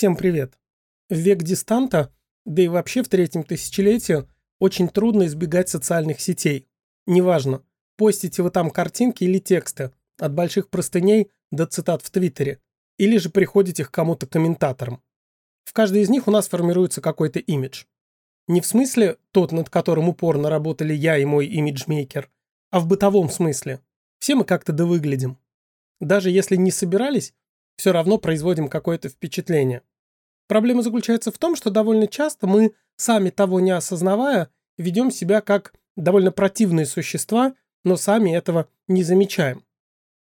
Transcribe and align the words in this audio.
Всем 0.00 0.16
привет. 0.16 0.58
В 1.10 1.14
век 1.14 1.42
дистанта, 1.42 2.10
да 2.46 2.62
и 2.62 2.68
вообще 2.68 3.02
в 3.02 3.10
третьем 3.10 3.42
тысячелетии, 3.42 4.26
очень 4.58 4.88
трудно 4.88 5.26
избегать 5.26 5.68
социальных 5.68 6.22
сетей. 6.22 6.66
Неважно, 7.06 7.62
постите 7.98 8.42
вы 8.42 8.50
там 8.50 8.70
картинки 8.70 9.24
или 9.24 9.38
тексты, 9.38 9.92
от 10.18 10.32
больших 10.32 10.70
простыней 10.70 11.30
до 11.50 11.66
цитат 11.66 12.00
в 12.00 12.10
Твиттере, 12.10 12.62
или 12.96 13.18
же 13.18 13.28
приходите 13.28 13.84
к 13.84 13.90
кому-то 13.90 14.26
комментаторам. 14.26 15.02
В 15.64 15.74
каждой 15.74 16.00
из 16.00 16.08
них 16.08 16.28
у 16.28 16.30
нас 16.30 16.48
формируется 16.48 17.02
какой-то 17.02 17.38
имидж. 17.38 17.84
Не 18.48 18.62
в 18.62 18.66
смысле 18.66 19.18
тот, 19.32 19.52
над 19.52 19.68
которым 19.68 20.08
упорно 20.08 20.48
работали 20.48 20.94
я 20.94 21.18
и 21.18 21.26
мой 21.26 21.46
имиджмейкер, 21.46 22.30
а 22.70 22.80
в 22.80 22.86
бытовом 22.86 23.28
смысле. 23.28 23.82
Все 24.18 24.34
мы 24.34 24.46
как-то 24.46 24.72
довыглядим. 24.72 25.36
Даже 26.00 26.30
если 26.30 26.56
не 26.56 26.70
собирались, 26.70 27.34
все 27.76 27.92
равно 27.92 28.16
производим 28.16 28.68
какое-то 28.68 29.10
впечатление. 29.10 29.82
Проблема 30.50 30.82
заключается 30.82 31.30
в 31.30 31.38
том, 31.38 31.54
что 31.54 31.70
довольно 31.70 32.08
часто 32.08 32.48
мы, 32.48 32.72
сами 32.96 33.30
того 33.30 33.60
не 33.60 33.70
осознавая, 33.70 34.50
ведем 34.78 35.12
себя 35.12 35.42
как 35.42 35.72
довольно 35.94 36.32
противные 36.32 36.86
существа, 36.86 37.54
но 37.84 37.96
сами 37.96 38.34
этого 38.34 38.68
не 38.88 39.04
замечаем. 39.04 39.64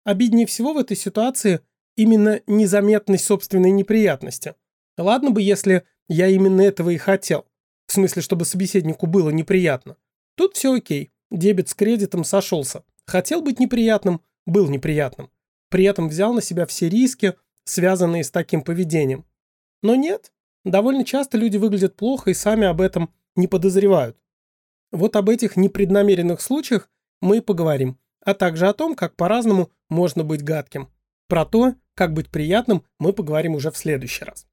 Обиднее 0.04 0.46
всего 0.46 0.72
в 0.72 0.78
этой 0.78 0.96
ситуации 0.96 1.60
именно 1.96 2.40
незаметность 2.46 3.26
собственной 3.26 3.70
неприятности. 3.70 4.54
Ладно 4.96 5.32
бы, 5.32 5.42
если 5.42 5.82
я 6.08 6.28
именно 6.28 6.62
этого 6.62 6.88
и 6.88 6.96
хотел. 6.96 7.44
В 7.86 7.92
смысле, 7.92 8.22
чтобы 8.22 8.46
собеседнику 8.46 9.06
было 9.06 9.28
неприятно. 9.28 9.98
Тут 10.34 10.56
все 10.56 10.72
окей. 10.72 11.10
Дебет 11.30 11.68
с 11.68 11.74
кредитом 11.74 12.24
сошелся. 12.24 12.84
Хотел 13.04 13.42
быть 13.42 13.60
неприятным, 13.60 14.22
был 14.46 14.70
неприятным 14.70 15.30
при 15.68 15.84
этом 15.84 16.08
взял 16.08 16.32
на 16.32 16.40
себя 16.40 16.66
все 16.66 16.88
риски, 16.88 17.34
связанные 17.64 18.24
с 18.24 18.30
таким 18.30 18.62
поведением. 18.62 19.24
Но 19.86 19.94
нет, 19.94 20.32
довольно 20.64 21.04
часто 21.04 21.38
люди 21.38 21.58
выглядят 21.58 21.94
плохо 21.94 22.30
и 22.30 22.34
сами 22.34 22.66
об 22.66 22.80
этом 22.80 23.14
не 23.36 23.46
подозревают. 23.46 24.18
Вот 24.90 25.14
об 25.14 25.28
этих 25.30 25.56
непреднамеренных 25.56 26.40
случаях 26.40 26.90
мы 27.20 27.36
и 27.36 27.40
поговорим, 27.40 27.96
а 28.24 28.34
также 28.34 28.66
о 28.66 28.72
том, 28.72 28.96
как 28.96 29.14
по-разному 29.14 29.70
можно 29.88 30.24
быть 30.24 30.42
гадким. 30.42 30.88
Про 31.28 31.46
то, 31.46 31.74
как 31.94 32.14
быть 32.14 32.30
приятным, 32.30 32.84
мы 32.98 33.12
поговорим 33.12 33.54
уже 33.54 33.70
в 33.70 33.76
следующий 33.76 34.24
раз. 34.24 34.48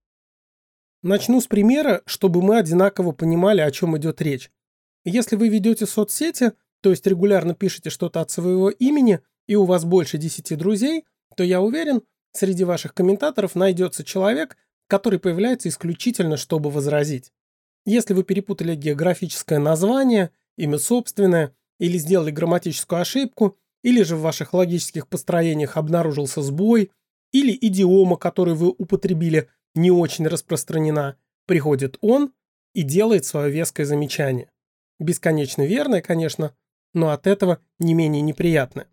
Начну 1.02 1.42
с 1.42 1.48
примера, 1.48 2.04
чтобы 2.06 2.44
мы 2.44 2.60
одинаково 2.60 3.12
понимали, 3.12 3.62
о 3.62 3.72
чем 3.72 3.98
идет 3.98 4.22
речь. 4.22 4.52
Если 5.06 5.36
вы 5.36 5.50
ведете 5.50 5.88
соцсети, 5.88 6.52
то 6.82 6.92
есть 6.92 7.08
регулярно 7.08 7.56
пишете 7.56 7.90
что-то 7.90 8.22
от 8.22 8.30
своего 8.30 8.70
имени– 8.70 9.20
и 9.48 9.56
у 9.56 9.66
вас 9.66 9.86
больше 9.86 10.18
10 10.18 10.58
друзей, 10.58 11.06
то 11.36 11.44
я 11.44 11.62
уверен, 11.62 12.02
среди 12.32 12.64
ваших 12.64 12.94
комментаторов 12.94 13.56
найдется 13.56 14.04
человек, 14.04 14.58
который 14.94 15.18
появляется 15.18 15.70
исключительно, 15.70 16.38
чтобы 16.38 16.70
возразить. 16.70 17.32
Если 17.84 18.14
вы 18.14 18.24
перепутали 18.24 18.76
географическое 18.76 19.58
название, 19.58 20.30
имя 20.56 20.78
собственное, 20.78 21.56
или 21.80 21.98
сделали 21.98 22.30
грамматическую 22.30 23.02
ошибку, 23.02 23.58
или 23.82 24.04
же 24.04 24.16
в 24.16 24.22
ваших 24.22 24.54
логических 24.54 25.08
построениях 25.08 25.78
обнаружился 25.78 26.44
сбой, 26.44 26.92
или 27.32 27.58
идиома, 27.60 28.18
которую 28.18 28.56
вы 28.56 28.70
употребили, 28.70 29.50
не 29.74 29.90
очень 29.90 30.28
распространена, 30.28 31.18
приходит 31.48 31.98
он 32.02 32.32
и 32.76 32.84
делает 32.84 33.26
свое 33.26 33.50
веское 33.52 33.88
замечание. 33.88 34.52
Бесконечно 35.00 35.66
верное, 35.66 36.04
конечно, 36.04 36.56
но 36.94 37.10
от 37.10 37.26
этого 37.26 37.58
не 37.80 37.96
менее 37.96 38.22
неприятное. 38.22 38.90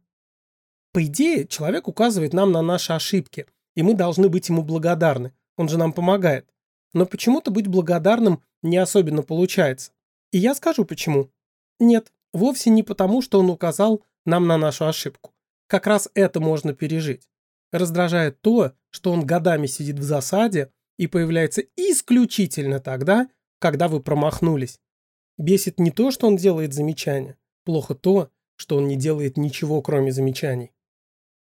По 0.95 1.05
идее, 1.05 1.47
человек 1.47 1.89
указывает 1.89 2.33
нам 2.33 2.53
на 2.53 2.63
наши 2.63 2.95
ошибки, 2.95 3.45
и 3.77 3.83
мы 3.83 3.93
должны 3.93 4.31
быть 4.31 4.49
ему 4.49 4.63
благодарны. 4.63 5.35
Он 5.61 5.69
же 5.69 5.77
нам 5.77 5.93
помогает. 5.93 6.49
Но 6.95 7.05
почему-то 7.05 7.51
быть 7.51 7.67
благодарным 7.67 8.43
не 8.63 8.79
особенно 8.79 9.23
получается. 9.23 9.93
И 10.33 10.39
я 10.39 10.55
скажу 10.55 10.87
почему. 10.87 11.31
Нет, 11.79 12.15
вовсе 12.33 12.71
не 12.71 12.83
потому, 12.83 13.21
что 13.21 13.39
он 13.39 13.51
указал 13.51 14.03
нам 14.25 14.47
на 14.47 14.57
нашу 14.57 14.87
ошибку. 14.87 15.35
Как 15.67 15.87
раз 15.87 16.09
это 16.15 16.41
можно 16.41 16.73
пережить. 16.73 17.29
Раздражает 17.73 18.41
то, 18.41 18.73
что 18.89 19.13
он 19.13 19.27
годами 19.27 19.67
сидит 19.67 19.99
в 19.99 20.03
засаде 20.03 20.73
и 20.97 21.07
появляется 21.07 21.63
исключительно 21.77 22.81
тогда, 22.81 23.29
когда 23.59 23.89
вы 23.89 24.01
промахнулись. 24.01 24.81
Бесит 25.37 25.79
не 25.79 25.91
то, 25.91 26.11
что 26.11 26.27
он 26.27 26.39
делает 26.39 26.73
замечания, 26.73 27.37
плохо 27.67 27.95
то, 27.95 28.31
что 28.57 28.79
он 28.79 28.89
не 28.89 28.97
делает 28.97 29.37
ничего, 29.37 29.83
кроме 29.83 30.11
замечаний. 30.11 30.73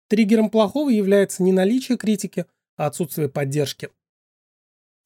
Триггером 0.07 0.49
плохого 0.49 0.91
является 0.91 1.43
не 1.43 1.51
наличие 1.51 1.99
критики, 1.99 2.47
а 2.77 2.87
отсутствие 2.87 3.29
поддержки. 3.29 3.91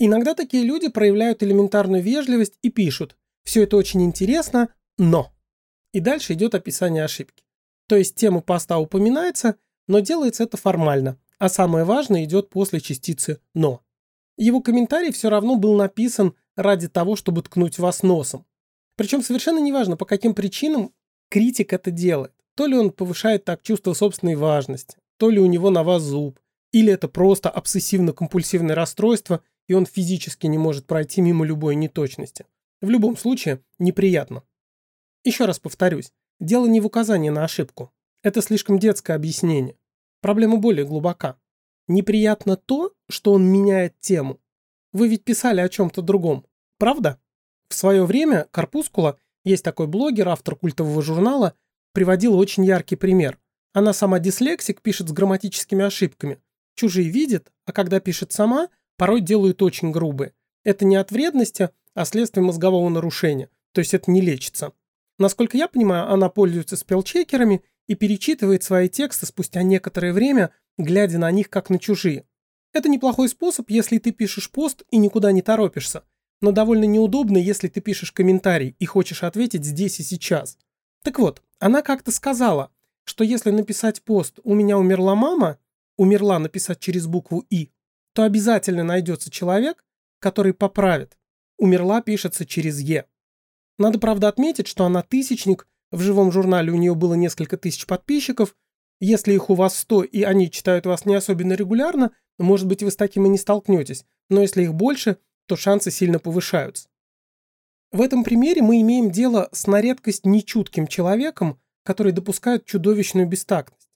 Иногда 0.02 0.34
такие 0.34 0.64
люди 0.64 0.88
проявляют 0.88 1.42
элементарную 1.42 2.02
вежливость 2.02 2.58
и 2.62 2.70
пишут 2.70 3.16
«все 3.44 3.64
это 3.64 3.76
очень 3.76 4.02
интересно, 4.02 4.70
но…» 4.96 5.30
И 5.92 6.00
дальше 6.00 6.32
идет 6.32 6.54
описание 6.54 7.04
ошибки. 7.04 7.44
То 7.86 7.96
есть 7.96 8.14
тема 8.14 8.40
поста 8.40 8.78
упоминается, 8.78 9.56
но 9.88 10.00
делается 10.00 10.44
это 10.44 10.56
формально, 10.56 11.18
а 11.38 11.50
самое 11.50 11.84
важное 11.84 12.24
идет 12.24 12.48
после 12.48 12.80
частицы 12.80 13.40
«но». 13.52 13.82
Его 14.38 14.62
комментарий 14.62 15.12
все 15.12 15.28
равно 15.28 15.56
был 15.56 15.76
написан 15.76 16.32
ради 16.56 16.88
того, 16.88 17.14
чтобы 17.14 17.42
ткнуть 17.42 17.78
вас 17.78 18.02
носом. 18.02 18.46
Причем 18.96 19.20
совершенно 19.22 19.58
неважно, 19.58 19.98
по 19.98 20.06
каким 20.06 20.34
причинам 20.34 20.94
критик 21.28 21.74
это 21.74 21.90
делает. 21.90 22.32
То 22.54 22.66
ли 22.66 22.74
он 22.74 22.90
повышает 22.90 23.44
так 23.44 23.62
чувство 23.62 23.92
собственной 23.92 24.36
важности, 24.36 24.96
то 25.18 25.28
ли 25.28 25.40
у 25.40 25.46
него 25.46 25.68
на 25.68 25.84
вас 25.84 26.02
зуб, 26.02 26.40
или 26.72 26.90
это 26.90 27.06
просто 27.06 27.50
обсессивно-компульсивное 27.50 28.74
расстройство, 28.74 29.42
и 29.70 29.72
он 29.72 29.86
физически 29.86 30.48
не 30.48 30.58
может 30.58 30.88
пройти 30.88 31.20
мимо 31.20 31.44
любой 31.44 31.76
неточности. 31.76 32.44
В 32.80 32.90
любом 32.90 33.16
случае, 33.16 33.62
неприятно. 33.78 34.42
Еще 35.22 35.44
раз 35.44 35.60
повторюсь, 35.60 36.12
дело 36.40 36.66
не 36.66 36.80
в 36.80 36.86
указании 36.86 37.28
на 37.30 37.44
ошибку. 37.44 37.92
Это 38.24 38.42
слишком 38.42 38.80
детское 38.80 39.14
объяснение. 39.14 39.76
Проблема 40.22 40.56
более 40.56 40.84
глубока. 40.84 41.38
Неприятно 41.86 42.56
то, 42.56 42.92
что 43.08 43.32
он 43.32 43.44
меняет 43.46 43.96
тему. 44.00 44.40
Вы 44.92 45.06
ведь 45.06 45.22
писали 45.22 45.60
о 45.60 45.68
чем-то 45.68 46.02
другом, 46.02 46.44
правда? 46.76 47.20
В 47.68 47.74
свое 47.74 48.04
время 48.04 48.48
Корпускула, 48.50 49.20
есть 49.44 49.62
такой 49.62 49.86
блогер, 49.86 50.30
автор 50.30 50.56
культового 50.56 51.00
журнала, 51.00 51.54
приводила 51.92 52.34
очень 52.34 52.64
яркий 52.64 52.96
пример. 52.96 53.38
Она 53.72 53.92
сама 53.92 54.18
дислексик, 54.18 54.82
пишет 54.82 55.10
с 55.10 55.12
грамматическими 55.12 55.84
ошибками. 55.84 56.42
Чужие 56.74 57.08
видят, 57.08 57.52
а 57.66 57.72
когда 57.72 58.00
пишет 58.00 58.32
сама, 58.32 58.68
порой 59.00 59.22
делают 59.22 59.62
очень 59.62 59.92
грубые. 59.92 60.34
Это 60.62 60.84
не 60.84 60.96
от 60.96 61.10
вредности, 61.10 61.70
а 61.94 62.04
следствие 62.04 62.44
мозгового 62.44 62.86
нарушения. 62.90 63.48
То 63.72 63.78
есть 63.78 63.94
это 63.94 64.10
не 64.10 64.20
лечится. 64.20 64.74
Насколько 65.18 65.56
я 65.56 65.68
понимаю, 65.68 66.12
она 66.12 66.28
пользуется 66.28 66.76
спелчекерами 66.76 67.64
и 67.86 67.94
перечитывает 67.94 68.62
свои 68.62 68.90
тексты 68.90 69.24
спустя 69.24 69.62
некоторое 69.62 70.12
время, 70.12 70.50
глядя 70.76 71.16
на 71.16 71.30
них 71.30 71.48
как 71.48 71.70
на 71.70 71.78
чужие. 71.78 72.26
Это 72.74 72.90
неплохой 72.90 73.30
способ, 73.30 73.70
если 73.70 73.96
ты 73.96 74.12
пишешь 74.12 74.50
пост 74.50 74.82
и 74.90 74.98
никуда 74.98 75.32
не 75.32 75.40
торопишься, 75.40 76.04
но 76.42 76.52
довольно 76.52 76.84
неудобно, 76.84 77.38
если 77.38 77.68
ты 77.68 77.80
пишешь 77.80 78.12
комментарий 78.12 78.76
и 78.78 78.84
хочешь 78.84 79.22
ответить 79.22 79.64
здесь 79.64 79.98
и 79.98 80.02
сейчас. 80.02 80.58
Так 81.02 81.18
вот, 81.18 81.42
она 81.58 81.80
как-то 81.80 82.10
сказала, 82.10 82.70
что 83.04 83.24
если 83.24 83.50
написать 83.50 84.02
пост 84.02 84.40
«У 84.44 84.52
меня 84.52 84.76
умерла 84.76 85.14
мама», 85.14 85.56
умерла 85.96 86.38
написать 86.38 86.80
через 86.80 87.06
букву 87.06 87.46
«и», 87.48 87.70
то 88.12 88.22
обязательно 88.22 88.84
найдется 88.84 89.30
человек, 89.30 89.84
который 90.18 90.54
поправит. 90.54 91.18
Умерла 91.58 92.02
пишется 92.02 92.46
через 92.46 92.80
«е». 92.80 93.06
Надо, 93.78 93.98
правда, 93.98 94.28
отметить, 94.28 94.66
что 94.66 94.84
она 94.84 95.02
тысячник, 95.02 95.66
в 95.90 96.00
живом 96.00 96.30
журнале 96.30 96.72
у 96.72 96.76
нее 96.76 96.94
было 96.94 97.14
несколько 97.14 97.56
тысяч 97.56 97.86
подписчиков. 97.86 98.54
Если 99.00 99.32
их 99.32 99.50
у 99.50 99.54
вас 99.54 99.76
100 99.78 100.04
и 100.04 100.22
они 100.22 100.50
читают 100.50 100.86
вас 100.86 101.06
не 101.06 101.14
особенно 101.14 101.54
регулярно, 101.54 102.12
может 102.38 102.66
быть, 102.66 102.82
вы 102.82 102.90
с 102.90 102.96
таким 102.96 103.26
и 103.26 103.28
не 103.28 103.38
столкнетесь. 103.38 104.04
Но 104.28 104.40
если 104.42 104.62
их 104.62 104.74
больше, 104.74 105.16
то 105.46 105.56
шансы 105.56 105.90
сильно 105.90 106.18
повышаются. 106.18 106.88
В 107.92 108.02
этом 108.02 108.22
примере 108.22 108.62
мы 108.62 108.80
имеем 108.82 109.10
дело 109.10 109.48
с 109.52 109.66
на 109.66 109.80
редкость 109.80 110.24
нечутким 110.24 110.86
человеком, 110.86 111.60
который 111.82 112.12
допускает 112.12 112.64
чудовищную 112.64 113.26
бестактность. 113.26 113.89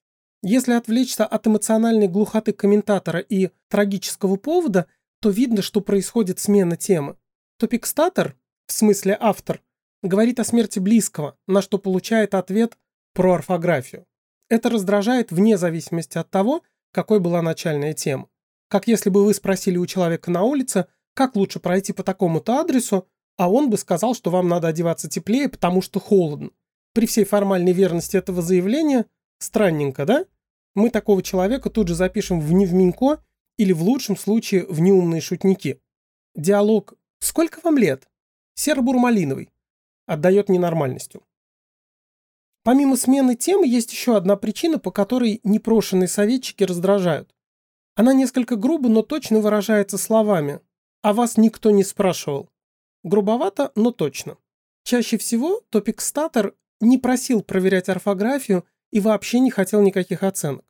Если 0.46 0.74
отвлечься 0.74 1.24
от 1.24 1.46
эмоциональной 1.46 2.06
глухоты 2.06 2.52
комментатора 2.52 3.20
и 3.20 3.48
трагического 3.70 4.36
повода, 4.36 4.86
то 5.22 5.30
видно, 5.30 5.62
что 5.62 5.80
происходит 5.80 6.38
смена 6.38 6.76
темы. 6.76 7.16
Топикстатор, 7.58 8.36
в 8.66 8.72
смысле 8.72 9.16
автор, 9.18 9.62
говорит 10.02 10.38
о 10.40 10.44
смерти 10.44 10.80
близкого, 10.80 11.38
на 11.46 11.62
что 11.62 11.78
получает 11.78 12.34
ответ 12.34 12.76
про 13.14 13.36
орфографию. 13.36 14.04
Это 14.50 14.68
раздражает 14.68 15.32
вне 15.32 15.56
зависимости 15.56 16.18
от 16.18 16.30
того, 16.30 16.62
какой 16.92 17.20
была 17.20 17.40
начальная 17.40 17.94
тема. 17.94 18.28
Как 18.68 18.86
если 18.86 19.08
бы 19.08 19.24
вы 19.24 19.32
спросили 19.32 19.78
у 19.78 19.86
человека 19.86 20.30
на 20.30 20.42
улице, 20.42 20.88
как 21.14 21.36
лучше 21.36 21.58
пройти 21.58 21.94
по 21.94 22.02
такому-то 22.02 22.60
адресу, 22.60 23.08
а 23.38 23.50
он 23.50 23.70
бы 23.70 23.78
сказал, 23.78 24.14
что 24.14 24.28
вам 24.28 24.48
надо 24.48 24.68
одеваться 24.68 25.08
теплее, 25.08 25.48
потому 25.48 25.80
что 25.80 26.00
холодно. 26.00 26.50
При 26.92 27.06
всей 27.06 27.24
формальной 27.24 27.72
верности 27.72 28.18
этого 28.18 28.42
заявления 28.42 29.06
странненько, 29.38 30.04
да? 30.04 30.26
Мы 30.74 30.90
такого 30.90 31.22
человека 31.22 31.70
тут 31.70 31.88
же 31.88 31.94
запишем 31.94 32.40
в 32.40 32.52
невменько 32.52 33.22
или 33.56 33.72
в 33.72 33.82
лучшем 33.82 34.16
случае 34.16 34.66
в 34.66 34.80
неумные 34.80 35.20
шутники. 35.20 35.80
Диалог 36.34 36.94
«Сколько 37.20 37.60
вам 37.62 37.78
лет?» 37.78 38.08
серо-бурмалиновый 38.54 39.50
отдает 40.06 40.48
ненормальностью. 40.48 41.22
Помимо 42.64 42.96
смены 42.96 43.36
темы 43.36 43.66
есть 43.66 43.92
еще 43.92 44.16
одна 44.16 44.36
причина, 44.36 44.78
по 44.78 44.90
которой 44.90 45.40
непрошенные 45.44 46.08
советчики 46.08 46.64
раздражают. 46.64 47.34
Она 47.94 48.12
несколько 48.12 48.56
грубо, 48.56 48.88
но 48.88 49.02
точно 49.02 49.38
выражается 49.38 49.98
словами 49.98 50.60
«А 51.02 51.12
вас 51.12 51.36
никто 51.36 51.70
не 51.70 51.84
спрашивал». 51.84 52.48
Грубовато, 53.02 53.70
но 53.74 53.92
точно. 53.92 54.38
Чаще 54.82 55.18
всего 55.18 55.60
топик-статор 55.70 56.54
не 56.80 56.98
просил 56.98 57.42
проверять 57.42 57.88
орфографию 57.88 58.64
и 58.94 59.00
вообще 59.00 59.40
не 59.40 59.50
хотел 59.50 59.82
никаких 59.82 60.22
оценок. 60.22 60.64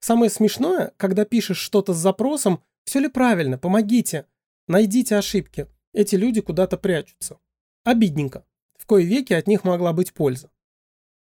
Самое 0.00 0.30
смешное, 0.30 0.92
когда 0.98 1.24
пишешь 1.24 1.56
что-то 1.58 1.94
с 1.94 1.96
запросом 1.96 2.62
«Все 2.84 3.00
ли 3.00 3.08
правильно? 3.08 3.56
Помогите! 3.56 4.26
Найдите 4.68 5.16
ошибки!» 5.16 5.66
Эти 5.94 6.14
люди 6.14 6.42
куда-то 6.42 6.76
прячутся. 6.76 7.38
Обидненько. 7.82 8.44
В 8.76 8.84
кои 8.84 9.04
веки 9.04 9.32
от 9.32 9.48
них 9.48 9.64
могла 9.64 9.94
быть 9.94 10.12
польза. 10.12 10.50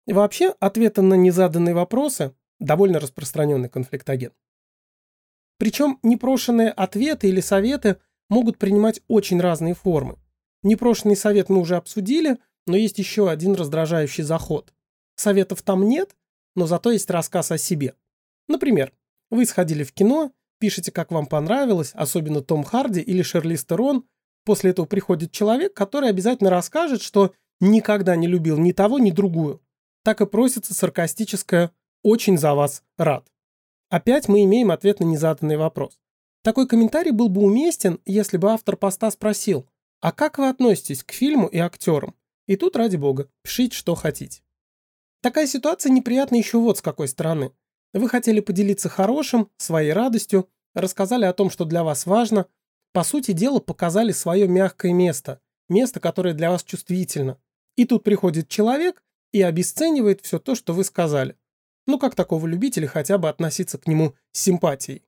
И 0.06 0.12
вообще, 0.12 0.52
ответы 0.58 1.00
на 1.00 1.14
незаданные 1.14 1.76
вопросы– 1.76 2.34
довольно 2.58 2.98
распространенный 2.98 3.68
конфликтоген. 3.68 4.32
Причем 5.58 6.00
непрошенные 6.02 6.70
ответы 6.70 7.28
или 7.28 7.40
советы 7.40 7.98
могут 8.28 8.58
принимать 8.58 9.00
очень 9.06 9.40
разные 9.40 9.74
формы. 9.74 10.18
Непрошенный 10.64 11.16
совет 11.16 11.50
мы 11.50 11.60
уже 11.60 11.76
обсудили, 11.76 12.38
но 12.66 12.76
есть 12.76 12.98
еще 12.98 13.30
один 13.30 13.54
раздражающий 13.54 14.24
заход. 14.24 14.74
Советов 15.14 15.62
там 15.62 15.88
нет, 15.88 16.16
но 16.54 16.66
зато 16.66 16.90
есть 16.90 17.10
рассказ 17.10 17.50
о 17.50 17.58
себе. 17.58 17.94
Например, 18.48 18.92
вы 19.30 19.44
сходили 19.46 19.84
в 19.84 19.92
кино, 19.92 20.32
пишете, 20.58 20.90
как 20.90 21.10
вам 21.10 21.26
понравилось, 21.26 21.92
особенно 21.94 22.42
Том 22.42 22.64
Харди 22.64 23.00
или 23.00 23.22
Шерли 23.22 23.56
Стерон. 23.56 24.04
После 24.44 24.70
этого 24.70 24.86
приходит 24.86 25.32
человек, 25.32 25.74
который 25.74 26.08
обязательно 26.08 26.50
расскажет, 26.50 27.02
что 27.02 27.34
никогда 27.60 28.16
не 28.16 28.26
любил 28.26 28.58
ни 28.58 28.72
того, 28.72 28.98
ни 28.98 29.10
другую. 29.10 29.62
Так 30.04 30.20
и 30.20 30.26
просится 30.26 30.74
саркастическое 30.74 31.72
«очень 32.02 32.38
за 32.38 32.54
вас 32.54 32.82
рад». 32.96 33.30
Опять 33.90 34.28
мы 34.28 34.44
имеем 34.44 34.70
ответ 34.70 35.00
на 35.00 35.04
незаданный 35.04 35.56
вопрос. 35.56 35.98
Такой 36.42 36.66
комментарий 36.66 37.10
был 37.10 37.28
бы 37.28 37.42
уместен, 37.42 38.00
если 38.06 38.36
бы 38.36 38.50
автор 38.50 38.76
поста 38.76 39.10
спросил, 39.10 39.66
а 40.00 40.12
как 40.12 40.38
вы 40.38 40.48
относитесь 40.48 41.02
к 41.02 41.12
фильму 41.12 41.48
и 41.48 41.58
актерам? 41.58 42.14
И 42.46 42.56
тут, 42.56 42.76
ради 42.76 42.96
бога, 42.96 43.28
пишите, 43.42 43.76
что 43.76 43.94
хотите. 43.94 44.42
Такая 45.28 45.46
ситуация 45.46 45.92
неприятна 45.92 46.36
еще 46.36 46.56
вот 46.56 46.78
с 46.78 46.80
какой 46.80 47.06
стороны. 47.06 47.52
Вы 47.92 48.08
хотели 48.08 48.40
поделиться 48.40 48.88
хорошим, 48.88 49.50
своей 49.58 49.92
радостью, 49.92 50.48
рассказали 50.74 51.26
о 51.26 51.34
том, 51.34 51.50
что 51.50 51.66
для 51.66 51.84
вас 51.84 52.06
важно, 52.06 52.46
по 52.94 53.04
сути 53.04 53.32
дела 53.32 53.60
показали 53.60 54.12
свое 54.12 54.48
мягкое 54.48 54.94
место, 54.94 55.42
место, 55.68 56.00
которое 56.00 56.32
для 56.32 56.50
вас 56.50 56.64
чувствительно. 56.64 57.36
И 57.76 57.84
тут 57.84 58.04
приходит 58.04 58.48
человек 58.48 59.02
и 59.30 59.42
обесценивает 59.42 60.22
все 60.22 60.38
то, 60.38 60.54
что 60.54 60.72
вы 60.72 60.82
сказали. 60.82 61.36
Ну 61.86 61.98
как 61.98 62.14
такого 62.14 62.46
любителя 62.46 62.86
хотя 62.86 63.18
бы 63.18 63.28
относиться 63.28 63.76
к 63.76 63.86
нему 63.86 64.14
с 64.32 64.40
симпатией? 64.40 65.04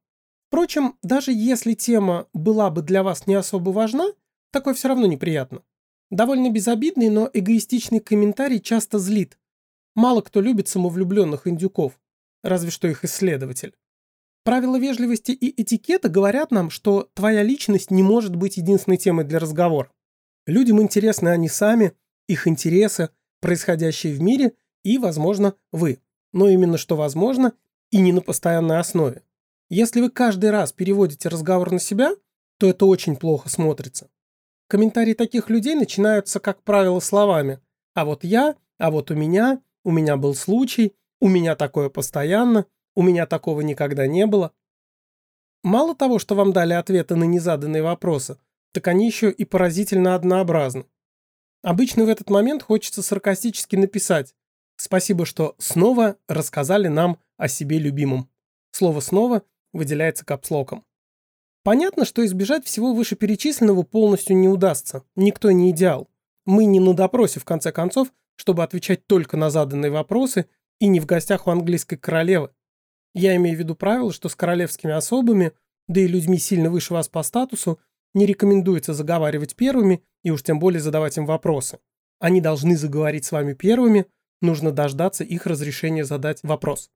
Впрочем, 0.48 0.98
даже 1.02 1.32
если 1.32 1.72
тема 1.72 2.26
была 2.34 2.68
бы 2.68 2.82
для 2.82 3.02
вас 3.02 3.26
не 3.26 3.36
особо 3.36 3.70
важна, 3.70 4.08
такое 4.52 4.74
все 4.74 4.88
равно 4.88 5.06
неприятно. 5.06 5.62
Довольно 6.10 6.50
безобидный, 6.50 7.08
но 7.08 7.30
эгоистичный 7.32 8.00
комментарий 8.00 8.60
часто 8.60 8.98
злит. 8.98 9.38
Мало 9.94 10.20
кто 10.20 10.40
любит 10.40 10.68
самовлюбленных 10.68 11.46
индюков, 11.46 12.00
разве 12.42 12.70
что 12.70 12.88
их 12.88 13.04
исследователь. 13.04 13.74
Правила 14.44 14.78
вежливости 14.78 15.32
и 15.32 15.60
этикета 15.60 16.08
говорят 16.08 16.50
нам, 16.50 16.70
что 16.70 17.10
твоя 17.14 17.42
личность 17.42 17.90
не 17.90 18.02
может 18.02 18.36
быть 18.36 18.56
единственной 18.56 18.96
темой 18.96 19.24
для 19.24 19.38
разговора. 19.38 19.90
Людям 20.46 20.80
интересны 20.80 21.28
они 21.28 21.48
сами, 21.48 21.92
их 22.26 22.46
интересы, 22.46 23.10
происходящие 23.40 24.14
в 24.14 24.22
мире 24.22 24.54
и, 24.82 24.96
возможно, 24.98 25.54
вы. 25.72 26.00
Но 26.32 26.48
именно 26.48 26.78
что 26.78 26.96
возможно 26.96 27.52
и 27.90 27.98
не 27.98 28.12
на 28.12 28.22
постоянной 28.22 28.78
основе. 28.78 29.22
Если 29.68 30.00
вы 30.00 30.10
каждый 30.10 30.50
раз 30.50 30.72
переводите 30.72 31.28
разговор 31.28 31.70
на 31.70 31.78
себя, 31.78 32.12
то 32.58 32.68
это 32.68 32.86
очень 32.86 33.16
плохо 33.16 33.48
смотрится. 33.48 34.08
Комментарии 34.68 35.14
таких 35.14 35.50
людей 35.50 35.74
начинаются, 35.74 36.40
как 36.40 36.62
правило, 36.62 37.00
словами 37.00 37.60
«а 37.94 38.04
вот 38.04 38.24
я», 38.24 38.56
«а 38.78 38.90
вот 38.90 39.10
у 39.10 39.14
меня», 39.14 39.60
«у 39.84 39.90
меня 39.90 40.16
был 40.16 40.34
случай», 40.34 40.94
«у 41.20 41.28
меня 41.28 41.56
такое 41.56 41.88
постоянно», 41.88 42.66
«у 42.94 43.02
меня 43.02 43.26
такого 43.26 43.60
никогда 43.60 44.06
не 44.06 44.26
было». 44.26 44.52
Мало 45.62 45.94
того, 45.94 46.18
что 46.18 46.34
вам 46.34 46.52
дали 46.52 46.72
ответы 46.72 47.16
на 47.16 47.24
незаданные 47.24 47.82
вопросы, 47.82 48.38
так 48.72 48.88
они 48.88 49.06
еще 49.06 49.30
и 49.30 49.44
поразительно 49.44 50.14
однообразны. 50.14 50.86
Обычно 51.62 52.04
в 52.04 52.08
этот 52.08 52.30
момент 52.30 52.62
хочется 52.62 53.02
саркастически 53.02 53.76
написать 53.76 54.34
«Спасибо, 54.76 55.26
что 55.26 55.54
снова 55.58 56.16
рассказали 56.28 56.88
нам 56.88 57.18
о 57.36 57.48
себе 57.48 57.78
любимом». 57.78 58.30
Слово 58.70 59.00
«снова» 59.00 59.42
выделяется 59.72 60.24
капслоком. 60.24 60.84
Понятно, 61.62 62.06
что 62.06 62.24
избежать 62.24 62.64
всего 62.64 62.94
вышеперечисленного 62.94 63.82
полностью 63.82 64.36
не 64.36 64.48
удастся. 64.48 65.04
Никто 65.14 65.50
не 65.50 65.70
идеал. 65.70 66.08
Мы 66.46 66.64
не 66.64 66.80
на 66.80 66.94
допросе, 66.94 67.38
в 67.38 67.44
конце 67.44 67.70
концов, 67.70 68.08
чтобы 68.40 68.62
отвечать 68.62 69.06
только 69.06 69.36
на 69.36 69.50
заданные 69.50 69.90
вопросы 69.90 70.46
и 70.78 70.88
не 70.88 71.00
в 71.00 71.06
гостях 71.06 71.46
у 71.46 71.50
английской 71.50 71.96
королевы. 71.96 72.50
Я 73.14 73.36
имею 73.36 73.56
в 73.56 73.58
виду 73.58 73.74
правило, 73.74 74.12
что 74.12 74.28
с 74.28 74.34
королевскими 74.34 74.92
особами, 74.92 75.52
да 75.88 76.00
и 76.00 76.06
людьми 76.06 76.38
сильно 76.38 76.70
выше 76.70 76.92
вас 76.92 77.08
по 77.08 77.22
статусу, 77.22 77.78
не 78.14 78.26
рекомендуется 78.26 78.94
заговаривать 78.94 79.56
первыми 79.56 80.02
и 80.22 80.30
уж 80.30 80.42
тем 80.42 80.58
более 80.58 80.80
задавать 80.80 81.16
им 81.16 81.26
вопросы. 81.26 81.78
Они 82.18 82.40
должны 82.40 82.76
заговорить 82.76 83.24
с 83.24 83.32
вами 83.32 83.52
первыми, 83.52 84.06
нужно 84.40 84.72
дождаться 84.72 85.22
их 85.22 85.46
разрешения 85.46 86.04
задать 86.04 86.40
вопрос. 86.42 86.90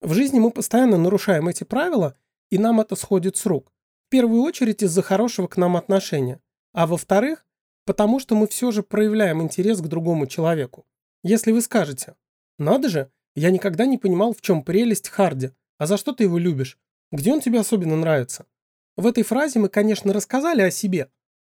В 0.00 0.12
жизни 0.12 0.38
мы 0.38 0.50
постоянно 0.50 0.98
нарушаем 0.98 1.48
эти 1.48 1.64
правила, 1.64 2.16
и 2.50 2.58
нам 2.58 2.80
это 2.80 2.96
сходит 2.96 3.36
с 3.36 3.46
рук 3.46 3.74
первую 4.14 4.42
очередь 4.42 4.80
из-за 4.80 5.02
хорошего 5.02 5.48
к 5.48 5.56
нам 5.56 5.76
отношения, 5.76 6.40
а 6.72 6.86
во-вторых, 6.86 7.44
потому 7.84 8.18
что 8.20 8.34
мы 8.34 8.46
все 8.48 8.70
же 8.70 8.82
проявляем 8.82 9.42
интерес 9.42 9.80
к 9.80 9.86
другому 9.86 10.26
человеку. 10.26 10.86
Если 11.22 11.52
вы 11.52 11.60
скажете, 11.60 12.16
надо 12.58 12.88
же, 12.88 13.10
я 13.34 13.50
никогда 13.50 13.86
не 13.86 13.98
понимал, 13.98 14.32
в 14.32 14.40
чем 14.40 14.62
прелесть 14.62 15.08
Харди, 15.08 15.50
а 15.78 15.86
за 15.86 15.96
что 15.96 16.12
ты 16.12 16.24
его 16.24 16.38
любишь, 16.38 16.78
где 17.10 17.32
он 17.32 17.40
тебе 17.40 17.60
особенно 17.60 17.96
нравится. 17.96 18.46
В 18.96 19.06
этой 19.06 19.24
фразе 19.24 19.58
мы, 19.58 19.68
конечно, 19.68 20.12
рассказали 20.12 20.62
о 20.62 20.70
себе, 20.70 21.10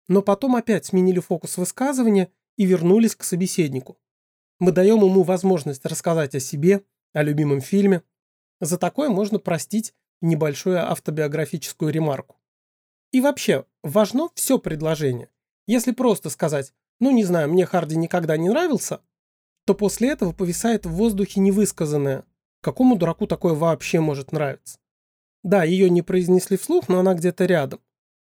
но 0.07 0.21
потом 0.21 0.55
опять 0.55 0.85
сменили 0.85 1.19
фокус 1.19 1.57
высказывания 1.57 2.31
и 2.57 2.65
вернулись 2.65 3.15
к 3.15 3.23
собеседнику. 3.23 3.97
Мы 4.59 4.71
даем 4.71 5.03
ему 5.03 5.23
возможность 5.23 5.85
рассказать 5.85 6.35
о 6.35 6.39
себе, 6.39 6.83
о 7.13 7.23
любимом 7.23 7.61
фильме. 7.61 8.03
За 8.59 8.77
такое 8.77 9.09
можно 9.09 9.39
простить 9.39 9.93
небольшую 10.21 10.79
автобиографическую 10.91 11.91
ремарку. 11.91 12.39
И 13.11 13.21
вообще, 13.21 13.65
важно 13.83 14.29
все 14.35 14.59
предложение. 14.59 15.29
Если 15.71 15.93
просто 15.93 16.29
сказать 16.29 16.73
«ну 16.99 17.11
не 17.11 17.23
знаю, 17.23 17.47
мне 17.49 17.65
Харди 17.65 17.95
никогда 17.95 18.35
не 18.35 18.49
нравился», 18.49 18.99
то 19.65 19.73
после 19.73 20.09
этого 20.09 20.33
повисает 20.33 20.85
в 20.85 20.91
воздухе 20.91 21.39
невысказанное 21.39 22.25
«какому 22.59 22.97
дураку 22.97 23.25
такое 23.25 23.53
вообще 23.53 24.01
может 24.01 24.33
нравиться?». 24.33 24.79
Да, 25.43 25.63
ее 25.63 25.89
не 25.89 26.01
произнесли 26.01 26.57
вслух, 26.57 26.89
но 26.89 26.99
она 26.99 27.13
где-то 27.13 27.45
рядом. 27.45 27.79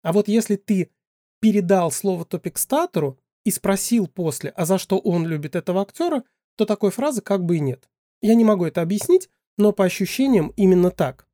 А 0.04 0.12
вот 0.12 0.28
если 0.28 0.54
ты 0.54 0.92
передал 1.40 1.90
слово 1.90 2.24
топик-статору 2.24 3.18
и 3.44 3.50
спросил 3.50 4.06
после, 4.06 4.50
а 4.50 4.64
за 4.64 4.78
что 4.78 4.98
он 4.98 5.26
любит 5.26 5.56
этого 5.56 5.82
актера, 5.82 6.22
то 6.54 6.64
такой 6.64 6.92
фразы 6.92 7.22
как 7.22 7.44
бы 7.44 7.56
и 7.56 7.60
нет. 7.60 7.90
Я 8.20 8.36
не 8.36 8.44
могу 8.44 8.66
это 8.66 8.82
объяснить, 8.82 9.28
но 9.58 9.72
по 9.72 9.84
ощущениям 9.84 10.52
именно 10.54 10.92
так. 10.92 11.26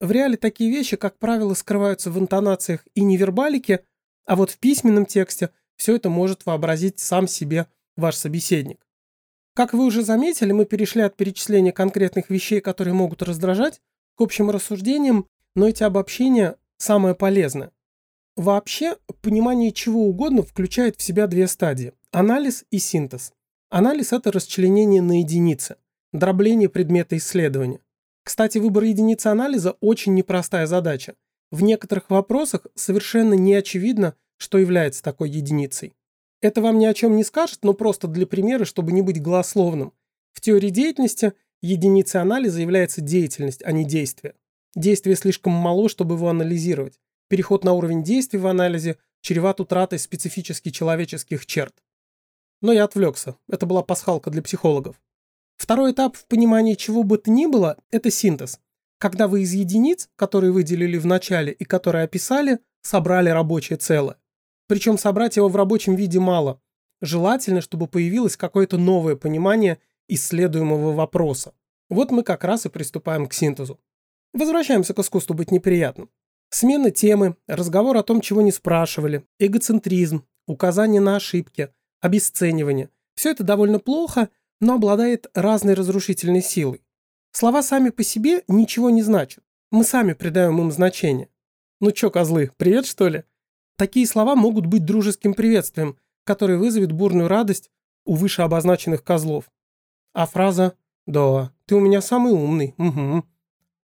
В 0.00 0.10
реале 0.10 0.36
такие 0.36 0.72
вещи, 0.72 0.96
как 0.96 1.20
правило, 1.20 1.54
скрываются 1.54 2.10
в 2.10 2.18
интонациях 2.18 2.84
и 2.96 3.04
невербалике, 3.04 3.84
а 4.24 4.36
вот 4.36 4.50
в 4.50 4.58
письменном 4.58 5.06
тексте 5.06 5.50
все 5.76 5.96
это 5.96 6.10
может 6.10 6.46
вообразить 6.46 6.98
сам 7.00 7.26
себе 7.26 7.66
ваш 7.96 8.16
собеседник. 8.16 8.86
Как 9.54 9.74
вы 9.74 9.84
уже 9.84 10.02
заметили, 10.02 10.52
мы 10.52 10.64
перешли 10.64 11.02
от 11.02 11.16
перечисления 11.16 11.72
конкретных 11.72 12.30
вещей, 12.30 12.60
которые 12.60 12.94
могут 12.94 13.22
раздражать, 13.22 13.80
к 14.16 14.20
общим 14.20 14.50
рассуждениям, 14.50 15.26
но 15.54 15.68
эти 15.68 15.82
обобщения 15.82 16.56
самое 16.78 17.14
полезное. 17.14 17.70
Вообще, 18.36 18.96
понимание 19.20 19.72
чего 19.72 20.06
угодно 20.06 20.42
включает 20.42 20.96
в 20.96 21.02
себя 21.02 21.26
две 21.26 21.46
стадии– 21.46 21.92
анализ 22.12 22.64
и 22.70 22.78
синтез. 22.78 23.32
Анализ– 23.68 24.12
это 24.14 24.32
расчленение 24.32 25.02
на 25.02 25.20
единицы, 25.20 25.76
дробление 26.12 26.70
предмета 26.70 27.18
исследования. 27.18 27.80
Кстати, 28.24 28.56
выбор 28.56 28.84
единицы 28.84 29.26
анализа 29.26 29.72
очень 29.80 30.14
непростая 30.14 30.66
задача. 30.66 31.14
В 31.52 31.62
некоторых 31.62 32.08
вопросах 32.08 32.66
совершенно 32.74 33.34
не 33.34 33.52
очевидно, 33.52 34.16
что 34.38 34.56
является 34.56 35.02
такой 35.02 35.28
единицей. 35.28 35.94
Это 36.40 36.62
вам 36.62 36.78
ни 36.78 36.86
о 36.86 36.94
чем 36.94 37.14
не 37.14 37.24
скажет, 37.24 37.58
но 37.62 37.74
просто 37.74 38.08
для 38.08 38.26
примера, 38.26 38.64
чтобы 38.64 38.90
не 38.90 39.02
быть 39.02 39.20
голословным. 39.20 39.92
В 40.32 40.40
теории 40.40 40.70
деятельности 40.70 41.34
единицей 41.60 42.22
анализа 42.22 42.62
является 42.62 43.02
деятельность, 43.02 43.62
а 43.64 43.70
не 43.70 43.84
действие. 43.84 44.34
Действие 44.74 45.14
слишком 45.14 45.52
мало, 45.52 45.90
чтобы 45.90 46.14
его 46.14 46.30
анализировать. 46.30 46.98
Переход 47.28 47.64
на 47.64 47.74
уровень 47.74 48.02
действий 48.02 48.38
в 48.38 48.46
анализе 48.46 48.96
чреват 49.20 49.60
утратой 49.60 49.98
специфически 49.98 50.70
человеческих 50.70 51.44
черт. 51.44 51.74
Но 52.62 52.72
я 52.72 52.84
отвлекся. 52.84 53.36
Это 53.46 53.66
была 53.66 53.82
пасхалка 53.82 54.30
для 54.30 54.40
психологов. 54.40 54.98
Второй 55.58 55.92
этап 55.92 56.16
в 56.16 56.24
понимании 56.24 56.74
чего 56.74 57.02
бы 57.02 57.18
то 57.18 57.30
ни 57.30 57.44
было– 57.44 57.76
это 57.90 58.10
синтез. 58.10 58.58
Когда 59.02 59.26
вы 59.26 59.42
из 59.42 59.52
единиц, 59.52 60.08
которые 60.14 60.52
выделили 60.52 60.96
в 60.96 61.06
начале 61.06 61.50
и 61.50 61.64
которые 61.64 62.04
описали, 62.04 62.60
собрали 62.82 63.30
рабочее 63.30 63.76
целое. 63.76 64.16
Причем 64.68 64.96
собрать 64.96 65.36
его 65.36 65.48
в 65.48 65.56
рабочем 65.56 65.96
виде 65.96 66.20
мало. 66.20 66.60
Желательно, 67.00 67.62
чтобы 67.62 67.88
появилось 67.88 68.36
какое-то 68.36 68.78
новое 68.78 69.16
понимание 69.16 69.78
исследуемого 70.06 70.92
вопроса. 70.92 71.52
Вот 71.90 72.12
мы 72.12 72.22
как 72.22 72.44
раз 72.44 72.64
и 72.64 72.68
приступаем 72.68 73.26
к 73.26 73.34
синтезу. 73.34 73.80
Возвращаемся 74.34 74.94
к 74.94 75.00
искусству 75.00 75.34
быть 75.34 75.50
неприятным. 75.50 76.08
Смена 76.50 76.92
темы, 76.92 77.34
разговор 77.48 77.96
о 77.96 78.04
том, 78.04 78.20
чего 78.20 78.40
не 78.40 78.52
спрашивали, 78.52 79.24
эгоцентризм, 79.40 80.24
указание 80.46 81.00
на 81.00 81.16
ошибки, 81.16 81.70
обесценивание. 82.00 82.88
Все 83.16 83.32
это 83.32 83.42
довольно 83.42 83.80
плохо, 83.80 84.28
но 84.60 84.74
обладает 84.74 85.26
разной 85.34 85.74
разрушительной 85.74 86.40
силой. 86.40 86.81
Слова 87.32 87.62
сами 87.62 87.90
по 87.90 88.02
себе 88.02 88.42
ничего 88.48 88.90
не 88.90 89.02
значат. 89.02 89.42
Мы 89.70 89.84
сами 89.84 90.12
придаем 90.12 90.60
им 90.60 90.70
значение. 90.70 91.28
Ну 91.80 91.90
чё, 91.90 92.10
козлы, 92.10 92.50
привет 92.56 92.86
что 92.86 93.08
ли? 93.08 93.24
Такие 93.76 94.06
слова 94.06 94.36
могут 94.36 94.66
быть 94.66 94.84
дружеским 94.84 95.34
приветствием, 95.34 95.96
которое 96.24 96.58
вызовет 96.58 96.92
бурную 96.92 97.28
радость 97.28 97.70
у 98.04 98.14
вышеобозначенных 98.14 99.02
козлов. 99.02 99.50
А 100.12 100.26
фраза 100.26 100.74
«Да, 101.06 101.52
ты 101.66 101.74
у 101.74 101.80
меня 101.80 102.00
самый 102.00 102.32
умный, 102.32 102.74
угу» 102.78 103.24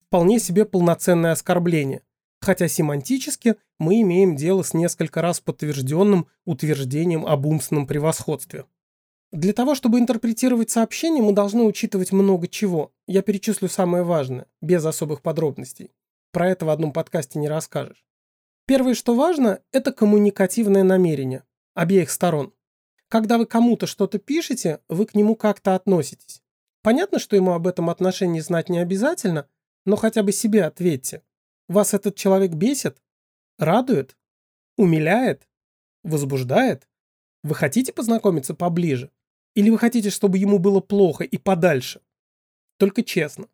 вполне 0.08 0.40
себе 0.40 0.66
полноценное 0.66 1.32
оскорбление 1.32 2.04
хотя 2.42 2.68
семантически 2.68 3.56
мы 3.80 4.02
имеем 4.02 4.36
дело 4.36 4.64
с 4.64 4.74
несколько 4.74 5.22
раз 5.22 5.40
подтвержденным 5.40 6.28
утверждением 6.46 7.26
об 7.26 7.46
умственном 7.46 7.88
превосходстве. 7.88 8.66
Для 9.38 9.54
того, 9.54 9.76
чтобы 9.76 10.00
интерпретировать 10.00 10.72
сообщение, 10.72 11.22
мы 11.22 11.32
должны 11.32 11.62
учитывать 11.62 12.12
много 12.12 12.48
чего. 12.48 12.92
Я 13.06 13.22
перечислю 13.22 13.70
самое 13.70 14.04
важное, 14.04 14.48
без 14.62 14.84
особых 14.84 15.22
подробностей. 15.22 15.92
Про 16.32 16.50
это 16.50 16.66
в 16.66 16.70
одном 16.70 16.92
подкасте 16.92 17.38
не 17.38 17.48
расскажешь. 17.48 18.04
Первое, 18.66 18.96
что 18.96 19.14
важно, 19.14 19.62
это 19.72 19.94
коммуникативное 19.94 20.82
намерение 20.82 21.44
обеих 21.76 22.10
сторон. 22.10 22.52
Когда 23.10 23.38
вы 23.38 23.46
кому-то 23.46 23.86
что-то 23.86 24.18
пишете, 24.18 24.80
вы 24.90 25.06
к 25.06 25.14
нему 25.14 25.36
как-то 25.36 25.76
относитесь. 25.76 26.42
Понятно, 26.82 27.20
что 27.20 27.36
ему 27.36 27.52
об 27.52 27.68
этом 27.68 27.92
отношении 27.92 28.40
знать 28.40 28.70
не 28.70 28.80
обязательно, 28.80 29.48
но 29.86 29.98
хотя 29.98 30.24
бы 30.24 30.32
себе 30.32 30.64
ответьте. 30.64 31.22
Вас 31.68 31.94
этот 31.94 32.16
человек 32.16 32.54
бесит? 32.54 33.04
Радует? 33.60 34.18
Умиляет? 34.78 35.48
Возбуждает? 36.02 36.88
Вы 37.44 37.54
хотите 37.54 37.94
познакомиться 37.94 38.56
поближе? 38.56 39.12
Или 39.58 39.72
вы 39.72 39.80
хотите, 39.80 40.12
чтобы 40.12 40.38
ему 40.38 40.60
было 40.60 40.82
плохо 40.82 41.24
и 41.24 41.40
подальше? 41.40 42.02
Только 42.78 43.02
честно. 43.02 43.48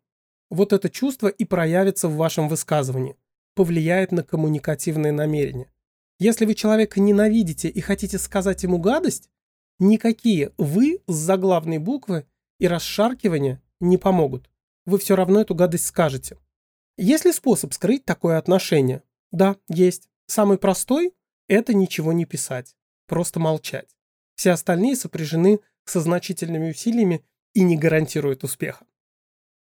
Вот 0.50 0.74
это 0.74 0.90
чувство 0.90 1.28
и 1.28 1.46
проявится 1.46 2.08
в 2.08 2.16
вашем 2.16 2.46
высказывании. 2.46 3.16
Повлияет 3.54 4.12
на 4.12 4.22
коммуникативные 4.22 5.12
намерения. 5.12 5.72
Если 6.18 6.44
вы 6.44 6.54
человека 6.54 7.00
ненавидите 7.00 7.70
и 7.70 7.80
хотите 7.80 8.18
сказать 8.18 8.62
ему 8.64 8.76
гадость, 8.76 9.30
никакие 9.78 10.52
«вы» 10.58 11.00
с 11.06 11.14
заглавной 11.14 11.78
буквы 11.78 12.26
и 12.58 12.68
расшаркивания 12.68 13.62
не 13.80 13.96
помогут. 13.96 14.50
Вы 14.84 14.98
все 14.98 15.16
равно 15.16 15.40
эту 15.40 15.54
гадость 15.54 15.86
скажете. 15.86 16.36
Есть 16.98 17.24
ли 17.24 17.32
способ 17.32 17.72
скрыть 17.72 18.04
такое 18.04 18.36
отношение? 18.36 19.02
Да, 19.32 19.56
есть. 19.70 20.10
Самый 20.26 20.58
простой– 20.58 21.14
это 21.48 21.72
ничего 21.72 22.12
не 22.12 22.26
писать, 22.26 22.76
просто 23.06 23.40
молчать. 23.40 23.96
Все 24.34 24.50
остальные 24.50 24.96
сопряжены 24.96 25.60
со 25.84 26.00
значительными 26.00 26.70
усилиями 26.70 27.24
и 27.52 27.62
не 27.62 27.76
гарантируют 27.76 28.44
успеха. 28.44 28.86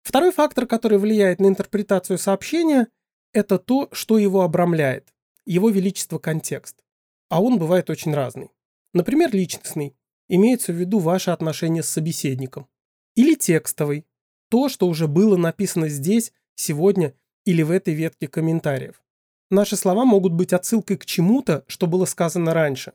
Второй 0.02 0.32
фактор, 0.32 0.68
который 0.68 0.98
влияет 0.98 1.40
на 1.40 1.48
интерпретацию 1.48 2.18
сообщения, 2.18 2.88
это 3.34 3.58
то, 3.58 3.90
что 3.92 4.18
его 4.18 4.42
обрамляет, 4.42 5.14
его 5.46 5.70
величество 5.70 6.20
контекст. 6.20 6.84
А 7.30 7.42
он 7.42 7.58
бывает 7.58 7.90
очень 7.90 8.14
разный. 8.14 8.52
Например, 8.94 9.34
личностный, 9.34 9.96
имеется 10.30 10.72
в 10.72 10.76
виду 10.76 11.00
ваше 11.00 11.32
отношение 11.32 11.84
с 11.84 11.90
собеседником. 11.90 12.68
Или 13.16 13.36
текстовый, 13.36 14.06
то, 14.50 14.70
что 14.70 14.88
уже 14.88 15.08
было 15.08 15.38
написано 15.38 15.90
здесь 15.90 16.32
сегодня 16.56 17.14
или 17.46 17.62
в 17.62 17.72
этой 17.72 17.94
ветке 17.94 18.28
комментариев. 18.28 19.04
Наши 19.50 19.76
слова 19.76 20.06
могут 20.06 20.34
быть 20.34 20.54
отсылкой 20.54 20.98
к 20.98 21.06
чему-то, 21.06 21.64
что 21.68 21.88
было 21.88 22.06
сказано 22.06 22.54
раньше. 22.54 22.94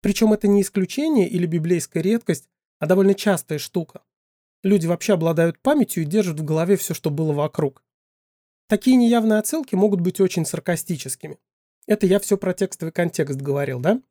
Причем 0.00 0.32
это 0.32 0.48
не 0.48 0.62
исключение 0.62 1.28
или 1.28 1.46
библейская 1.46 2.02
редкость, 2.02 2.48
а 2.78 2.86
довольно 2.86 3.14
частая 3.14 3.58
штука. 3.58 4.02
Люди 4.62 4.86
вообще 4.86 5.14
обладают 5.14 5.58
памятью 5.60 6.02
и 6.02 6.06
держат 6.06 6.40
в 6.40 6.44
голове 6.44 6.76
все, 6.76 6.94
что 6.94 7.10
было 7.10 7.32
вокруг. 7.32 7.84
Такие 8.68 8.96
неявные 8.96 9.38
отсылки 9.38 9.74
могут 9.74 10.00
быть 10.00 10.20
очень 10.20 10.44
саркастическими. 10.44 11.38
Это 11.86 12.06
я 12.06 12.18
все 12.18 12.36
про 12.36 12.52
текстовый 12.52 12.92
контекст 12.92 13.40
говорил, 13.40 13.78
да? 13.78 14.02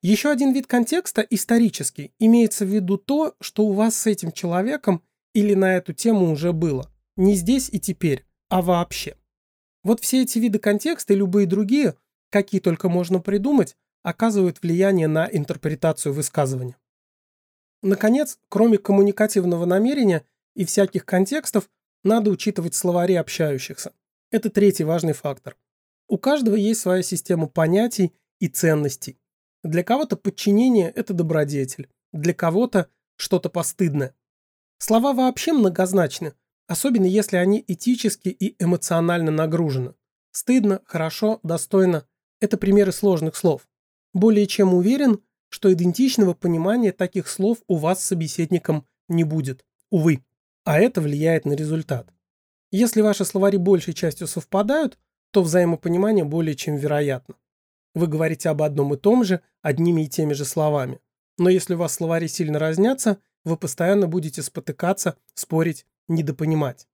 Еще 0.00 0.30
один 0.30 0.52
вид 0.52 0.66
контекста– 0.66 1.22
исторический. 1.30 2.12
Имеется 2.18 2.64
в 2.64 2.68
виду 2.68 2.96
то, 2.96 3.34
что 3.40 3.64
у 3.64 3.72
вас 3.72 3.96
с 3.96 4.06
этим 4.06 4.30
человеком 4.30 5.02
или 5.34 5.54
на 5.54 5.76
эту 5.76 5.92
тему 5.92 6.30
уже 6.30 6.52
было. 6.52 6.88
Не 7.16 7.34
здесь 7.34 7.68
и 7.70 7.80
теперь, 7.80 8.24
а 8.48 8.62
вообще. 8.62 9.16
Вот 9.82 10.00
все 10.00 10.22
эти 10.22 10.38
виды 10.38 10.58
контекста 10.58 11.12
и 11.12 11.16
любые 11.16 11.46
другие, 11.46 11.96
какие 12.30 12.60
только 12.60 12.88
можно 12.88 13.18
придумать, 13.18 13.76
оказывают 14.02 14.62
влияние 14.62 15.08
на 15.08 15.28
интерпретацию 15.30 16.12
высказывания. 16.12 16.76
Наконец, 17.82 18.38
кроме 18.48 18.78
коммуникативного 18.78 19.64
намерения 19.64 20.24
и 20.54 20.64
всяких 20.64 21.04
контекстов, 21.04 21.70
надо 22.04 22.30
учитывать 22.30 22.74
словари 22.74 23.14
общающихся. 23.14 23.92
Это 24.30 24.50
третий 24.50 24.84
важный 24.84 25.12
фактор. 25.12 25.56
У 26.08 26.18
каждого 26.18 26.56
есть 26.56 26.80
своя 26.80 27.02
система 27.02 27.46
понятий 27.46 28.12
и 28.38 28.48
ценностей. 28.48 29.18
Для 29.62 29.84
кого-то 29.84 30.16
подчинение– 30.16 30.90
это 30.96 31.14
добродетель, 31.14 31.88
для 32.12 32.34
кого-то 32.34 32.88
что-то 33.16 33.50
постыдное. 33.50 34.14
Слова 34.78 35.12
вообще 35.12 35.52
многозначны, 35.52 36.34
Особенно 36.70 37.06
если 37.06 37.36
они 37.36 37.64
этически 37.66 38.28
и 38.28 38.54
эмоционально 38.62 39.32
нагружены. 39.32 39.94
Стыдно, 40.30 40.80
хорошо, 40.84 41.40
достойно– 41.42 42.06
это 42.40 42.56
примеры 42.56 42.92
сложных 42.92 43.34
слов. 43.34 43.68
Более 44.12 44.46
чем 44.46 44.74
уверен, 44.74 45.20
что 45.48 45.72
идентичного 45.72 46.34
понимания 46.34 46.92
таких 46.92 47.28
слов 47.28 47.58
у 47.66 47.76
вас 47.76 48.02
с 48.02 48.06
собеседником 48.06 48.86
не 49.08 49.24
будет. 49.24 49.64
Увы. 49.90 50.24
А 50.64 50.78
это 50.78 51.00
влияет 51.00 51.44
на 51.44 51.52
результат. 51.54 52.12
Если 52.70 53.00
ваши 53.00 53.24
словари 53.24 53.56
большей 53.56 53.94
частью 53.94 54.26
совпадают, 54.26 54.98
то 55.32 55.42
взаимопонимание 55.42 56.24
более 56.24 56.54
чем 56.54 56.76
вероятно. 56.76 57.34
Вы 57.94 58.06
говорите 58.06 58.48
об 58.48 58.62
одном 58.62 58.94
и 58.94 58.96
том 58.96 59.24
же, 59.24 59.40
одними 59.62 60.02
и 60.02 60.08
теми 60.08 60.32
же 60.32 60.44
словами. 60.44 61.00
Но 61.38 61.48
если 61.48 61.74
у 61.74 61.78
вас 61.78 61.94
словари 61.94 62.28
сильно 62.28 62.58
разнятся, 62.58 63.18
вы 63.44 63.56
постоянно 63.56 64.06
будете 64.06 64.42
спотыкаться, 64.42 65.16
спорить 65.34 65.86
недопонимать. 66.08 66.86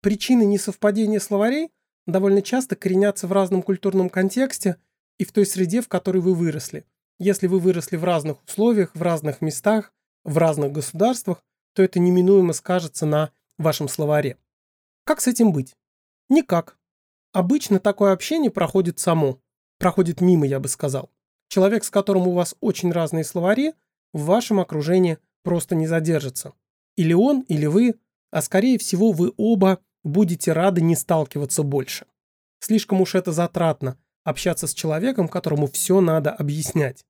Причины 0.00 0.44
несовпадения 0.44 1.20
словарей 1.20 1.70
довольно 2.06 2.42
часто 2.42 2.74
коренятся 2.74 3.26
в 3.26 3.32
разном 3.32 3.62
культурном 3.62 4.08
контексте 4.08 4.76
и 5.20 5.24
в 5.24 5.32
той 5.32 5.44
среде, 5.44 5.82
в 5.82 5.88
которой 5.88 6.22
вы 6.22 6.34
выросли. 6.34 6.86
Если 7.18 7.46
вы 7.46 7.60
выросли 7.60 7.96
в 7.96 8.04
разных 8.04 8.42
условиях, 8.42 8.94
в 8.94 9.02
разных 9.02 9.42
местах, 9.42 9.92
в 10.24 10.38
разных 10.38 10.72
государствах, 10.72 11.44
то 11.74 11.82
это 11.82 11.98
неминуемо 11.98 12.54
скажется 12.54 13.04
на 13.04 13.30
вашем 13.58 13.86
словаре. 13.86 14.38
Как 15.04 15.20
с 15.20 15.26
этим 15.26 15.52
быть? 15.52 15.76
Никак. 16.30 16.78
Обычно 17.34 17.80
такое 17.80 18.12
общение 18.12 18.50
проходит 18.50 18.98
само. 18.98 19.38
Проходит 19.78 20.22
мимо, 20.22 20.46
я 20.46 20.58
бы 20.58 20.68
сказал. 20.68 21.10
Человек, 21.48 21.84
с 21.84 21.90
которым 21.90 22.26
у 22.26 22.32
вас 22.32 22.54
очень 22.60 22.90
разные 22.90 23.24
словари, 23.24 23.74
в 24.14 24.24
вашем 24.24 24.58
окружении 24.58 25.18
просто 25.42 25.74
не 25.74 25.86
задержится. 25.86 26.54
Или 26.96 27.12
он, 27.12 27.42
или 27.42 27.66
вы 27.66 27.96
а 28.30 28.40
скорее 28.40 28.78
всего 28.78 29.12
вы 29.12 29.34
оба 29.36 29.80
будете 30.02 30.52
рады 30.52 30.80
не 30.80 30.96
сталкиваться 30.96 31.62
больше. 31.62 32.06
Слишком 32.60 33.02
уж 33.02 33.14
это 33.14 33.32
затратно– 33.32 33.98
общаться 34.24 34.66
с 34.66 34.74
человеком, 34.74 35.28
которому 35.28 35.66
все 35.66 36.00
надо 36.00 36.30
объяснять. 36.30 37.04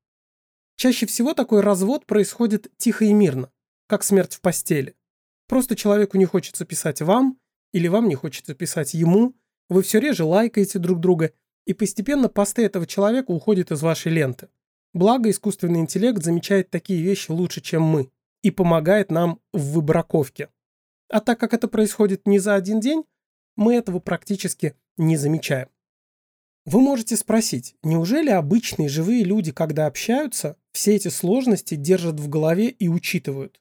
Чаще 0.77 1.07
всего 1.07 1.35
такой 1.35 1.61
развод 1.61 2.07
происходит 2.07 2.71
тихо 2.77 3.05
и 3.05 3.13
мирно, 3.13 3.51
как 3.87 4.03
смерть 4.03 4.35
в 4.35 4.41
постели. 4.41 4.95
Просто 5.47 5.77
человеку 5.77 6.17
не 6.17 6.25
хочется 6.25 6.65
писать 6.65 7.03
вам, 7.03 7.39
или 7.73 7.89
вам 7.89 8.09
не 8.09 8.15
хочется 8.15 8.55
писать 8.55 8.95
ему, 8.95 9.35
вы 9.69 9.83
все 9.83 10.01
реже 10.01 10.25
лайкаете 10.25 10.79
друг 10.79 11.01
друга, 11.01 11.33
и 11.67 11.75
постепенно 11.75 12.29
посты 12.29 12.65
этого 12.65 12.87
человека 12.87 13.31
уходят 13.31 13.71
из 13.71 13.83
вашей 13.83 14.13
ленты. 14.13 14.49
Благо, 14.93 15.31
искусственный 15.31 15.81
интеллект 15.81 16.23
замечает 16.23 16.71
такие 16.71 17.03
вещи 17.03 17.31
лучше, 17.31 17.61
чем 17.61 17.83
мы, 17.83 18.11
и 18.43 18.51
помогает 18.51 19.11
нам 19.11 19.41
в 19.53 19.73
выбраковке. 19.73 20.49
А 21.09 21.21
так 21.21 21.39
как 21.39 21.55
это 21.55 21.69
происходит 21.69 22.27
не 22.27 22.39
за 22.39 22.55
один 22.55 22.81
день, 22.81 23.05
мы 23.57 23.75
этого 23.75 23.99
практически 24.01 24.75
не 24.97 25.17
замечаем. 25.17 25.69
Вы 26.67 26.81
можете 26.81 27.17
спросить, 27.17 27.75
неужели 27.83 28.31
обычные 28.31 28.89
живые 28.89 29.25
люди, 29.25 29.51
когда 29.51 29.87
общаются, 29.87 30.57
все 30.73 30.95
эти 30.95 31.09
сложности 31.09 31.75
держат 31.75 32.21
в 32.21 32.29
голове 32.29 32.69
и 32.69 32.89
учитывают? 32.89 33.61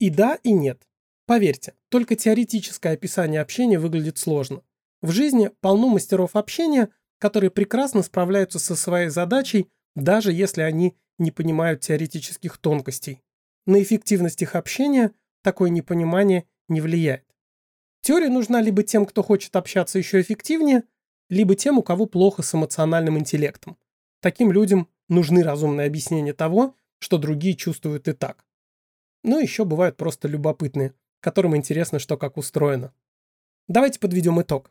И 0.00 0.10
да, 0.10 0.38
и 0.42 0.52
нет. 0.52 0.82
Поверьте, 1.26 1.74
только 1.88 2.16
теоретическое 2.16 2.94
описание 2.94 3.40
общения 3.40 3.78
выглядит 3.78 4.18
сложно. 4.18 4.62
В 5.00 5.12
жизни 5.12 5.50
полно 5.60 5.88
мастеров 5.88 6.34
общения, 6.34 6.88
которые 7.18 7.50
прекрасно 7.50 8.02
справляются 8.02 8.58
со 8.58 8.74
своей 8.74 9.08
задачей, 9.08 9.68
даже 9.94 10.32
если 10.32 10.62
они 10.62 10.96
не 11.18 11.30
понимают 11.30 11.80
теоретических 11.80 12.58
тонкостей. 12.58 13.22
На 13.66 13.80
эффективность 13.80 14.42
их 14.42 14.56
общения 14.56 15.12
такое 15.42 15.70
непонимание 15.70 16.46
не 16.68 16.80
влияет. 16.80 17.24
Теория 18.00 18.28
нужна 18.28 18.60
либо 18.60 18.82
тем, 18.82 19.06
кто 19.06 19.22
хочет 19.22 19.54
общаться 19.54 19.98
еще 19.98 20.20
эффективнее, 20.20 20.82
либо 21.32 21.54
тем, 21.54 21.78
у 21.78 21.82
кого 21.82 22.04
плохо 22.04 22.42
с 22.42 22.54
эмоциональным 22.54 23.18
интеллектом. 23.18 23.78
Таким 24.20 24.52
людям 24.52 24.86
нужны 25.08 25.42
разумные 25.42 25.86
объяснения 25.86 26.34
того, 26.34 26.76
что 26.98 27.16
другие 27.16 27.56
чувствуют 27.56 28.06
и 28.06 28.12
так. 28.12 28.44
Но 29.24 29.38
еще 29.38 29.64
бывают 29.64 29.96
просто 29.96 30.28
любопытные, 30.28 30.92
которым 31.20 31.56
интересно, 31.56 31.98
что 31.98 32.18
как 32.18 32.36
устроено. 32.36 32.92
Давайте 33.66 33.98
подведем 33.98 34.42
итог. 34.42 34.70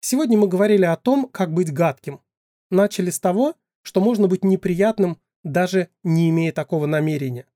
Сегодня 0.00 0.36
мы 0.36 0.48
говорили 0.48 0.84
о 0.84 0.96
том, 0.96 1.28
как 1.28 1.54
быть 1.54 1.72
гадким. 1.72 2.20
Начали 2.68 3.10
с 3.10 3.20
того, 3.20 3.54
что 3.82 4.00
можно 4.00 4.26
быть 4.26 4.42
неприятным, 4.42 5.18
даже 5.44 5.88
не 6.02 6.30
имея 6.30 6.50
такого 6.50 6.86
намерения. 6.86 7.46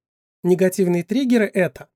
Негативные 0.45 1.03
триггеры– 1.03 1.51
это 1.53 1.89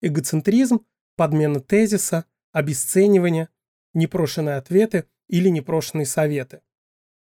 эгоцентризм, 0.00 0.80
подмена 1.16 1.60
тезиса, 1.60 2.24
обесценивание, 2.52 3.50
непрошенные 3.92 4.56
ответы 4.56 5.04
или 5.30 5.48
непрошенные 5.48 6.06
советы. 6.06 6.60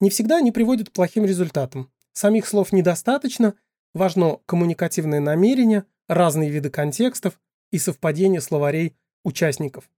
Не 0.01 0.11
всегда 0.11 0.39
они 0.39 0.53
приводят 0.53 0.91
к 0.91 0.93
плохим 0.93 1.25
результатам. 1.25 1.91
Самих 2.13 2.47
слов 2.47 2.73
недостаточно, 2.73 3.55
важно 3.95 4.41
коммуникативное 4.47 5.21
намерение, 5.21 5.85
разные 6.09 6.51
виды 6.51 6.71
контекстов 6.71 7.41
и 7.71 7.79
совпадение 7.79 8.41
словарей 8.41 8.97
участников. 9.25 9.89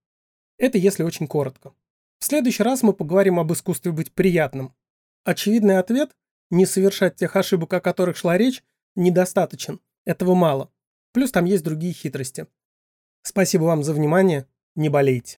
Это 0.57 0.77
если 0.77 1.03
очень 1.03 1.27
коротко. 1.27 1.73
В 2.19 2.25
следующий 2.25 2.63
раз 2.63 2.83
мы 2.83 2.93
поговорим 2.93 3.39
об 3.39 3.51
искусстве 3.51 3.91
быть 3.91 4.11
приятным. 4.13 4.73
Очевидный 5.23 5.77
ответ– 5.77 6.11
не 6.49 6.65
совершать 6.65 7.15
тех 7.17 7.35
ошибок, 7.35 7.73
о 7.73 7.81
которых 7.81 8.15
шла 8.15 8.37
речь, 8.37 8.63
недостаточен. 8.95 9.81
Этого 10.05 10.33
мало. 10.33 10.71
Плюс 11.11 11.31
там 11.31 11.43
есть 11.45 11.63
другие 11.63 11.93
хитрости. 11.93 12.47
Спасибо 13.21 13.63
вам 13.63 13.83
за 13.83 13.93
внимание. 13.93 14.47
Не 14.75 14.87
болейте. 14.87 15.35